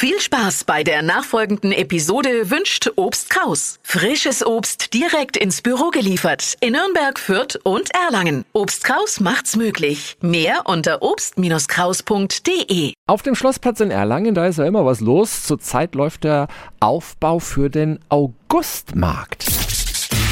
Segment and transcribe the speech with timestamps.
[0.00, 3.80] Viel Spaß bei der nachfolgenden Episode wünscht Obst Kraus.
[3.82, 8.44] Frisches Obst direkt ins Büro geliefert in Nürnberg, Fürth und Erlangen.
[8.52, 10.16] Obst Kraus macht's möglich.
[10.20, 12.92] Mehr unter obst-kraus.de.
[13.08, 15.42] Auf dem Schlossplatz in Erlangen, da ist ja immer was los.
[15.42, 16.46] Zurzeit läuft der
[16.78, 19.67] Aufbau für den Augustmarkt.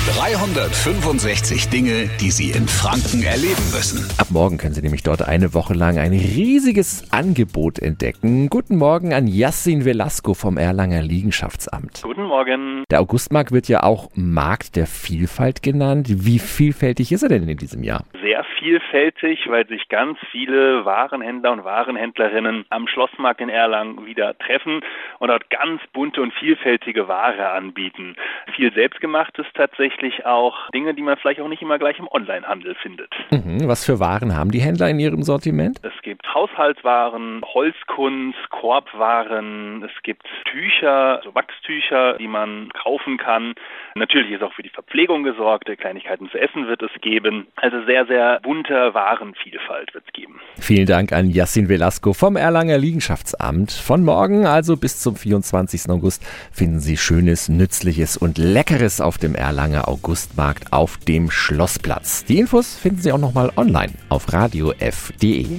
[0.06, 4.08] 365 Dinge, die Sie in Franken erleben müssen.
[4.18, 8.48] Ab morgen können Sie nämlich dort eine Woche lang ein riesiges Angebot entdecken.
[8.48, 12.02] Guten Morgen an Yassin Velasco vom Erlanger Liegenschaftsamt.
[12.02, 12.84] Guten Morgen.
[12.88, 16.06] Der Augustmarkt wird ja auch Markt der Vielfalt genannt.
[16.08, 18.04] Wie vielfältig ist er denn in diesem Jahr?
[18.36, 24.80] Sehr vielfältig, weil sich ganz viele Warenhändler und Warenhändlerinnen am Schlossmarkt in Erlangen wieder treffen
[25.20, 28.14] und dort ganz bunte und vielfältige Ware anbieten.
[28.54, 33.10] Viel selbstgemachtes tatsächlich auch Dinge, die man vielleicht auch nicht immer gleich im Onlinehandel findet.
[33.30, 33.66] Mhm.
[33.68, 35.78] Was für Waren haben die Händler in ihrem Sortiment?
[35.82, 43.54] Es gibt Haushaltswaren, Holzkunst, Korbwaren, es gibt Tücher, also Wachstücher, die man kaufen kann.
[43.96, 47.48] Natürlich ist auch für die Verpflegung gesorgt, Kleinigkeiten zu essen wird es geben.
[47.56, 50.40] Also sehr, sehr bunte Warenvielfalt wird es geben.
[50.60, 53.72] Vielen Dank an Yassin Velasco vom Erlanger Liegenschaftsamt.
[53.72, 55.90] Von morgen, also bis zum 24.
[55.90, 62.24] August, finden Sie Schönes, Nützliches und Leckeres auf dem Erlanger Augustmarkt auf dem Schlossplatz.
[62.26, 65.58] Die Infos finden Sie auch nochmal online auf radiof.de.